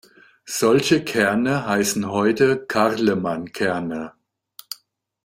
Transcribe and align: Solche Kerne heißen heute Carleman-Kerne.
Solche 0.49 1.03
Kerne 1.03 1.67
heißen 1.67 2.09
heute 2.09 2.65
Carleman-Kerne. 2.65 4.13